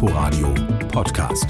[0.00, 0.54] Inforadio
[0.92, 1.46] Podcast.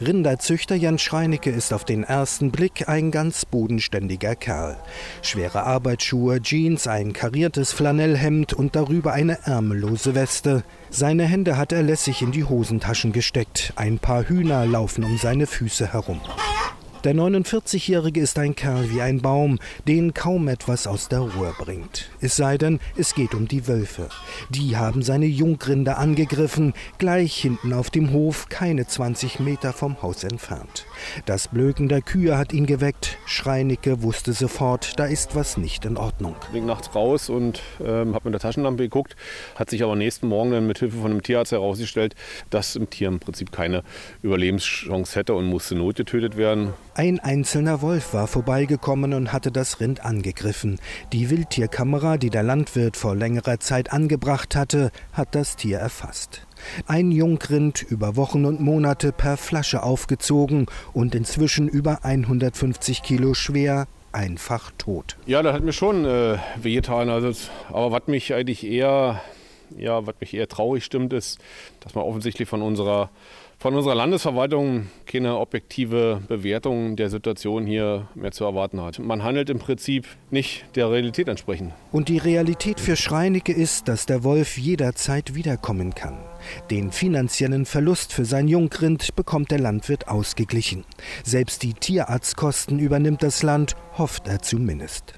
[0.00, 4.76] Rinderzüchter Jan Schreinecke ist auf den ersten Blick ein ganz bodenständiger Kerl.
[5.22, 10.64] Schwere Arbeitsschuhe, Jeans, ein kariertes Flanellhemd und darüber eine ärmellose Weste.
[10.90, 13.72] Seine Hände hat er lässig in die Hosentaschen gesteckt.
[13.76, 16.20] Ein paar Hühner laufen um seine Füße herum.
[17.06, 22.10] Der 49-Jährige ist ein Kerl wie ein Baum, den kaum etwas aus der Ruhe bringt.
[22.20, 24.08] Es sei denn, es geht um die Wölfe.
[24.50, 30.24] Die haben seine Jungrinde angegriffen, gleich hinten auf dem Hof, keine 20 Meter vom Haus
[30.24, 30.84] entfernt.
[31.26, 33.18] Das Blöken der Kühe hat ihn geweckt.
[33.24, 36.34] Schreinicke wusste sofort, da ist was nicht in Ordnung.
[36.48, 39.14] Ich bin nachts raus und ähm, habe mit der Taschenlampe geguckt,
[39.54, 42.16] hat sich aber nächsten Morgen dann mit Hilfe von einem Tierarzt herausgestellt,
[42.50, 43.84] dass im Tier im Prinzip keine
[44.22, 46.72] Überlebenschance hätte und musste notgetötet werden.
[46.98, 50.80] Ein einzelner Wolf war vorbeigekommen und hatte das Rind angegriffen.
[51.12, 56.46] Die Wildtierkamera, die der Landwirt vor längerer Zeit angebracht hatte, hat das Tier erfasst.
[56.86, 63.88] Ein Jungrind über Wochen und Monate per Flasche aufgezogen und inzwischen über 150 Kilo schwer,
[64.12, 65.18] einfach tot.
[65.26, 67.10] Ja, das hat mir schon äh, wehgetan.
[67.10, 69.20] Also, aber was mich eigentlich eher,
[69.76, 71.40] ja, was mich eher traurig stimmt, ist,
[71.80, 73.10] dass man offensichtlich von unserer
[73.58, 78.98] von unserer Landesverwaltung keine objektive Bewertung der Situation hier mehr zu erwarten hat.
[78.98, 81.72] Man handelt im Prinzip nicht der Realität entsprechend.
[81.90, 86.18] Und die Realität für Schreinecke ist, dass der Wolf jederzeit wiederkommen kann.
[86.70, 90.84] Den finanziellen Verlust für sein Jungrind bekommt der Landwirt ausgeglichen.
[91.24, 95.14] Selbst die Tierarztkosten übernimmt das Land, hofft er zumindest.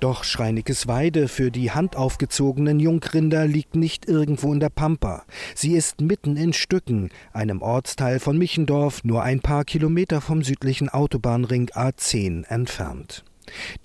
[0.00, 5.24] Doch Schreinickes Weide für die handaufgezogenen Jungrinder liegt nicht irgendwo in der Pampa.
[5.54, 10.88] Sie ist mitten in Stücken, einem Ortsteil von Michendorf, nur ein paar Kilometer vom südlichen
[10.88, 13.24] Autobahnring A10 entfernt.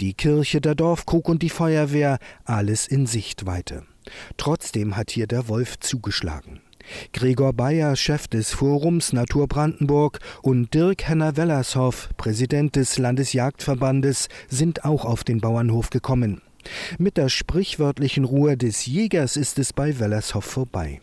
[0.02, 3.84] Die Kirche, der Dorfkrug und die Feuerwehr, alles in Sichtweite.
[4.38, 6.60] Trotzdem hat hier der Wolf zugeschlagen.
[7.14, 15.06] Gregor Bayer, Chef des Forums Natur Brandenburg, und Dirk Henner-Wellershoff, Präsident des Landesjagdverbandes, sind auch
[15.06, 16.42] auf den Bauernhof gekommen.
[16.98, 21.02] Mit der sprichwörtlichen Ruhe des Jägers ist es bei Wellershoff vorbei.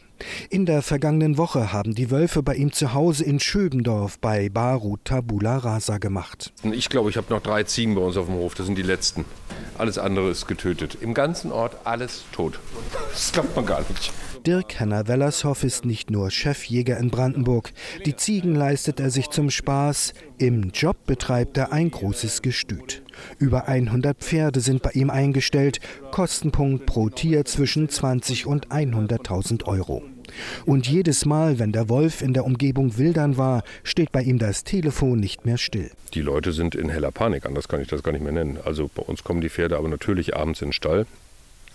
[0.51, 5.05] In der vergangenen Woche haben die Wölfe bei ihm zu Hause in Schöbendorf bei Barut
[5.05, 6.53] Tabula Rasa gemacht.
[6.63, 8.55] Ich glaube, ich habe noch drei Ziegen bei uns auf dem Hof.
[8.55, 9.25] Das sind die letzten.
[9.79, 10.99] Alles andere ist getötet.
[11.01, 12.61] Im ganzen Ort alles tot.
[13.11, 14.13] Das glaubt man gar nicht.
[14.47, 17.73] Dirk Henner-Wellershoff ist nicht nur Chefjäger in Brandenburg.
[18.07, 20.15] Die Ziegen leistet er sich zum Spaß.
[20.39, 23.03] Im Job betreibt er ein großes Gestüt.
[23.39, 25.81] Über 100 Pferde sind bei ihm eingestellt.
[26.11, 30.03] Kostenpunkt pro Tier zwischen 20 und 100.000 Euro.
[30.65, 34.65] Und jedes Mal, wenn der Wolf in der Umgebung wildern war, steht bei ihm das
[34.65, 35.91] Telefon nicht mehr still.
[36.15, 38.59] Die Leute sind in heller Panik, anders kann ich das gar nicht mehr nennen.
[38.65, 41.07] Also bei uns kommen die Pferde aber natürlich abends in den Stall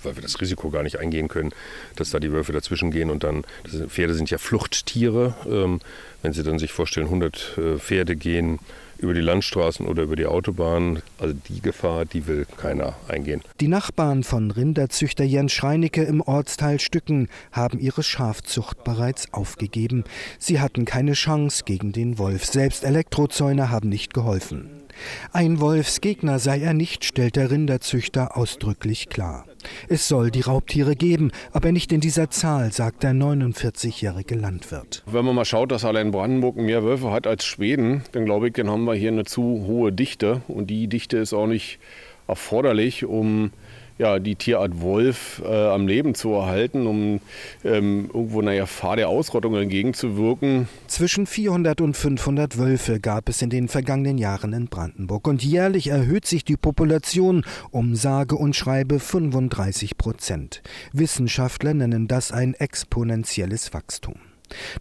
[0.05, 1.51] weil wir das Risiko gar nicht eingehen können,
[1.95, 3.43] dass da die Wölfe dazwischen gehen und dann,
[3.87, 5.79] Pferde sind ja Fluchttiere, ähm,
[6.21, 8.59] wenn Sie dann sich vorstellen, 100 äh, Pferde gehen
[8.97, 11.01] über die Landstraßen oder über die Autobahn.
[11.19, 13.41] Also die Gefahr, die will keiner eingehen.
[13.59, 20.03] Die Nachbarn von Rinderzüchter Jens Schreinecke im Ortsteil Stücken haben ihre Schafzucht bereits aufgegeben.
[20.39, 22.45] Sie hatten keine Chance gegen den Wolf.
[22.45, 24.84] Selbst Elektrozäune haben nicht geholfen.
[25.31, 29.45] Ein Wolfsgegner sei er nicht, stellt der Rinderzüchter ausdrücklich klar.
[29.89, 35.03] Es soll die Raubtiere geben, aber nicht in dieser Zahl, sagt der 49-jährige Landwirt.
[35.05, 38.53] Wenn man mal schaut, dass allein Brandenburg mehr Wölfe hat als Schweden, dann glaube ich,
[38.53, 40.41] dann haben wir hier eine zu hohe Dichte.
[40.47, 41.79] Und die Dichte ist auch nicht
[42.27, 43.51] erforderlich, um
[43.97, 47.21] ja, die Tierart Wolf äh, am Leben zu erhalten, um
[47.63, 50.67] ähm, irgendwo einer Gefahr der Ausrottung entgegenzuwirken.
[50.87, 55.87] Zwischen 400 und 500 Wölfe gab es in den vergangenen Jahren in Brandenburg und jährlich
[55.87, 60.61] erhöht sich die Population um sage und schreibe 35 Prozent.
[60.91, 64.15] Wissenschaftler nennen das ein exponentielles Wachstum.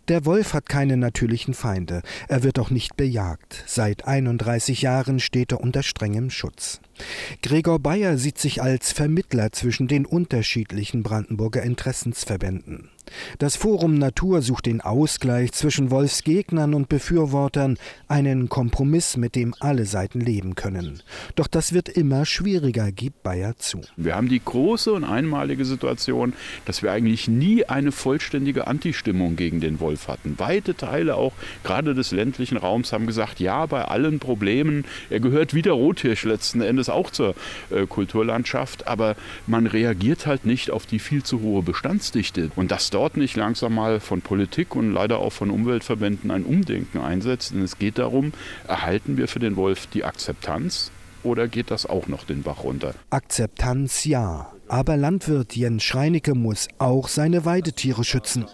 [0.08, 3.64] Der Wolf hat keine natürlichen Feinde, er wird auch nicht bejagt.
[3.66, 6.80] Seit 31 Jahren steht er unter strengem Schutz.
[7.42, 12.90] Gregor Bayer sieht sich als Vermittler zwischen den unterschiedlichen Brandenburger Interessensverbänden.
[13.38, 19.84] Das Forum Natur sucht den Ausgleich zwischen Wolfsgegnern und Befürwortern, einen Kompromiss, mit dem alle
[19.84, 21.02] Seiten leben können.
[21.34, 23.80] Doch das wird immer schwieriger, gibt Bayer zu.
[23.96, 26.32] Wir haben die große und einmalige Situation,
[26.64, 30.38] dass wir eigentlich nie eine vollständige Antistimmung gegen den Wolf hatten.
[30.38, 31.32] Weite Teile auch
[31.62, 36.24] gerade des ländlichen Raums haben gesagt, ja, bei allen Problemen, er gehört wie der Rothirsch
[36.24, 37.34] letzten Endes es auch zur
[37.70, 39.16] äh, Kulturlandschaft, aber
[39.46, 42.50] man reagiert halt nicht auf die viel zu hohe Bestandsdichte.
[42.56, 46.98] Und dass dort nicht langsam mal von Politik und leider auch von Umweltverbänden ein Umdenken
[46.98, 47.52] einsetzt.
[47.52, 48.32] Denn es geht darum,
[48.68, 50.90] erhalten wir für den Wolf die Akzeptanz
[51.22, 52.94] oder geht das auch noch den Bach runter?
[53.10, 54.50] Akzeptanz ja.
[54.66, 58.46] Aber Landwirt Jens Schreinecke muss auch seine Weidetiere schützen.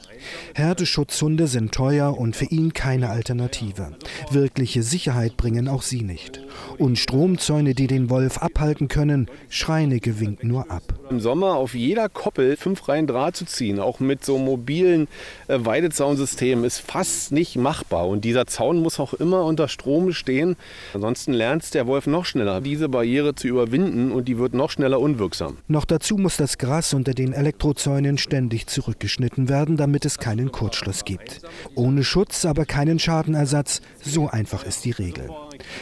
[0.55, 3.97] Herdeschutzhunde sind teuer und für ihn keine Alternative.
[4.31, 6.41] Wirkliche Sicherheit bringen auch sie nicht.
[6.79, 10.83] Und Stromzäune, die den Wolf abhalten können, Schreinecke winkt nur ab.
[11.11, 15.09] Im Sommer auf jeder Koppel fünf Reihen Draht zu ziehen, auch mit so mobilen
[15.49, 18.09] äh, Weidezaunsystem ist fast nicht machbar.
[18.09, 20.57] Und dieser Zaun muss auch immer unter Strom stehen.
[20.95, 25.01] Ansonsten lernt der Wolf noch schneller, diese Barriere zu überwinden und die wird noch schneller
[25.01, 25.59] unwirksam.
[25.69, 31.05] Noch dazu muss das Gras unter den Elektrozäunen ständig zurückgeschnitten werden, damit es keinen Kurzschluss
[31.05, 31.41] gibt.
[31.75, 35.31] Ohne Schutz, aber keinen Schadenersatz, so einfach ist die Regel.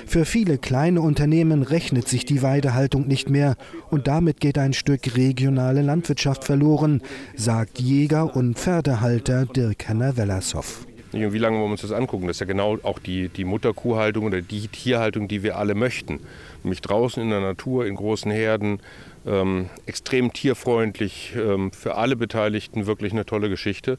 [0.07, 3.57] Für viele kleine Unternehmen rechnet sich die Weidehaltung nicht mehr
[3.91, 7.03] und damit geht ein Stück regionale Landwirtschaft verloren,
[7.37, 10.87] sagt Jäger und Pferdehalter Dirk Henner-Wellershoff.
[11.13, 12.27] Wie lange wollen wir uns das angucken?
[12.27, 16.21] Das ist ja genau auch die, die Mutterkuhhaltung oder die Tierhaltung, die wir alle möchten.
[16.63, 18.81] Nämlich draußen in der Natur, in großen Herden,
[19.27, 23.99] ähm, extrem tierfreundlich, ähm, für alle Beteiligten wirklich eine tolle Geschichte.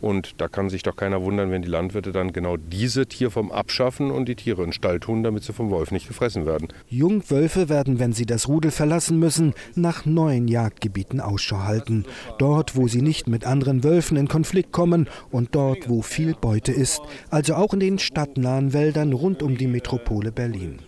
[0.00, 4.10] Und da kann sich doch keiner wundern, wenn die Landwirte dann genau diese Tierform abschaffen
[4.10, 6.68] und die Tiere in Stall tun, damit sie vom Wolf nicht gefressen werden.
[6.88, 12.04] Jungwölfe werden, wenn sie das Rudel verlassen müssen, nach neuen Jagdgebieten Ausschau halten.
[12.38, 16.72] Dort, wo sie nicht mit anderen Wölfen in Konflikt kommen und dort, wo viel Beute
[16.72, 17.00] ist.
[17.30, 20.78] Also auch in den stadtnahen Wäldern rund um die Metropole Berlin.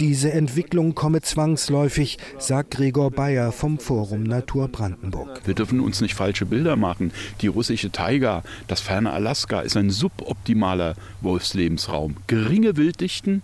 [0.00, 5.42] Diese Entwicklung komme zwangsläufig, sagt Gregor Bayer vom Forum Natur Brandenburg.
[5.44, 7.12] Wir dürfen uns nicht falsche Bilder machen.
[7.40, 12.16] Die russische Taiga, das ferne Alaska ist ein suboptimaler Wolfslebensraum.
[12.26, 13.42] Geringe Wilddichten,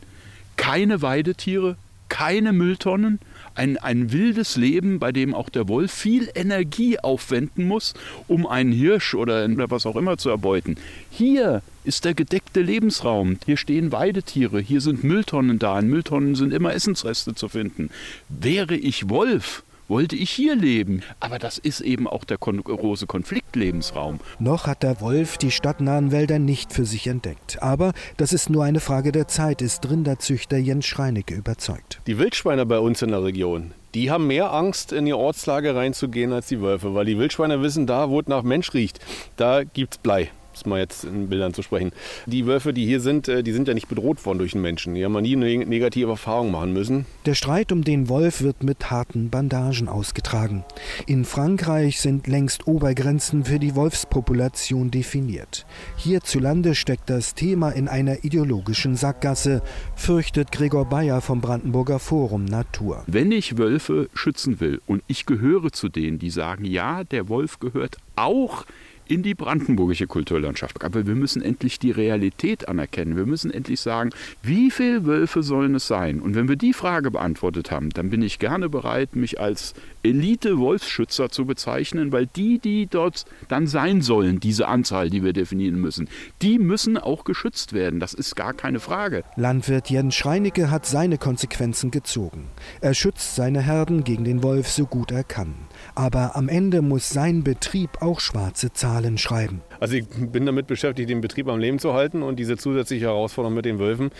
[0.56, 1.76] keine Weidetiere,
[2.08, 3.18] keine Mülltonnen,
[3.56, 7.94] ein, ein wildes Leben, bei dem auch der Wolf viel Energie aufwenden muss,
[8.28, 10.76] um einen Hirsch oder was auch immer zu erbeuten.
[11.10, 13.38] Hier ist der gedeckte Lebensraum.
[13.44, 15.78] Hier stehen Weidetiere, hier sind Mülltonnen da.
[15.78, 17.90] In Mülltonnen sind immer Essensreste zu finden.
[18.28, 21.02] Wäre ich Wolf, wollte ich hier leben.
[21.20, 24.20] Aber das ist eben auch der große Konfliktlebensraum.
[24.38, 27.62] Noch hat der Wolf die stadtnahen Wälder nicht für sich entdeckt.
[27.62, 32.00] Aber das ist nur eine Frage der Zeit, ist Rinderzüchter Jens Schreinecke überzeugt.
[32.06, 36.32] Die Wildschweine bei uns in der Region, die haben mehr Angst, in die Ortslage reinzugehen
[36.32, 39.00] als die Wölfe, weil die Wildschweine wissen, da wo es nach Mensch riecht,
[39.36, 41.92] da gibt es Blei es mal jetzt in Bildern zu sprechen.
[42.26, 44.94] Die Wölfe, die hier sind, äh, die sind ja nicht bedroht worden durch den Menschen.
[44.94, 47.06] Die haben nie eine negative Erfahrung machen müssen.
[47.24, 50.64] Der Streit um den Wolf wird mit harten Bandagen ausgetragen.
[51.06, 55.66] In Frankreich sind längst Obergrenzen für die Wolfspopulation definiert.
[55.96, 59.62] Hierzulande steckt das Thema in einer ideologischen Sackgasse,
[59.94, 63.04] fürchtet Gregor Bayer vom Brandenburger Forum Natur.
[63.06, 67.58] Wenn ich Wölfe schützen will und ich gehöre zu denen, die sagen, ja, der Wolf
[67.58, 68.64] gehört auch
[69.08, 70.84] in die brandenburgische Kulturlandschaft.
[70.84, 73.16] Aber wir müssen endlich die Realität anerkennen.
[73.16, 74.10] Wir müssen endlich sagen,
[74.42, 76.20] wie viele Wölfe sollen es sein?
[76.20, 79.74] Und wenn wir die Frage beantwortet haben, dann bin ich gerne bereit, mich als
[80.06, 85.80] Elite-Wolfsschützer zu bezeichnen, weil die, die dort dann sein sollen, diese Anzahl, die wir definieren
[85.80, 86.08] müssen,
[86.42, 88.00] die müssen auch geschützt werden.
[88.00, 89.24] Das ist gar keine Frage.
[89.36, 92.48] Landwirt Jens Schreinecke hat seine Konsequenzen gezogen.
[92.80, 95.54] Er schützt seine Herden gegen den Wolf so gut er kann.
[95.94, 99.62] Aber am Ende muss sein Betrieb auch schwarze Zahlen schreiben.
[99.80, 103.54] Also ich bin damit beschäftigt, den Betrieb am Leben zu halten und diese zusätzliche Herausforderung
[103.54, 104.10] mit den Wölfen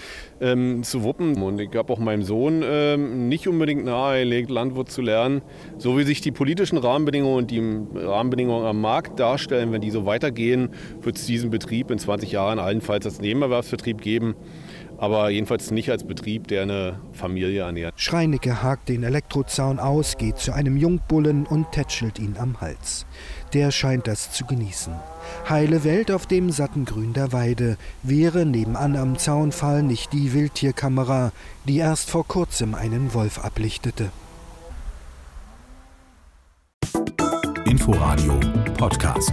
[0.40, 1.40] ähm, zu wuppen.
[1.42, 5.42] Und ich habe auch meinem Sohn ähm, nicht unbedingt nahegelegt, Landwirt zu lernen.
[5.78, 7.62] So wie sich die politischen Rahmenbedingungen und die
[7.98, 10.70] Rahmenbedingungen am Markt darstellen, wenn die so weitergehen,
[11.02, 14.34] wird es diesen Betrieb in 20 Jahren allenfalls als Nebenerwerbsbetrieb geben
[14.98, 17.94] aber jedenfalls nicht als Betrieb, der eine Familie ernährt.
[17.96, 23.06] Schreinecke hakt den Elektrozaun aus, geht zu einem Jungbullen und tätschelt ihn am Hals.
[23.52, 24.94] Der scheint das zu genießen.
[25.48, 31.32] Heile Welt auf dem satten Grün der Weide wäre nebenan am Zaunfall nicht die Wildtierkamera,
[31.66, 34.10] die erst vor kurzem einen Wolf ablichtete.
[37.64, 38.38] Inforadio
[38.78, 39.32] Podcast.